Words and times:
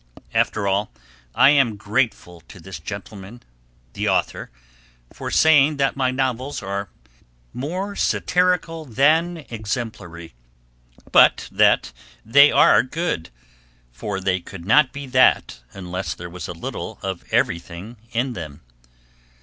After 0.33 0.67
all, 0.67 0.91
I 1.35 1.51
am 1.51 1.75
grateful 1.77 2.41
to 2.47 2.59
this 2.59 2.79
gentleman, 2.79 3.43
the 3.93 4.09
author, 4.09 4.49
for 5.13 5.29
saying 5.29 5.77
that 5.77 5.95
my 5.95 6.09
novels 6.09 6.63
are 6.63 6.89
more 7.53 7.95
satirical 7.95 8.83
than 8.83 9.45
exemplary, 9.51 10.33
but 11.11 11.47
that 11.51 11.93
they 12.25 12.51
are 12.51 12.81
good; 12.81 13.29
for 13.91 14.19
they 14.19 14.39
could 14.39 14.65
not 14.65 14.91
be 14.91 15.05
that 15.05 15.59
unless 15.71 16.15
there 16.15 16.31
was 16.31 16.47
a 16.47 16.53
little 16.53 16.97
of 17.03 17.23
everything 17.31 17.97
in 18.11 18.33
them. 18.33 18.61